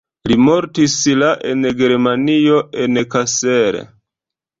[0.29, 2.57] Li mortis la en Germanio
[2.87, 3.79] en Kassel.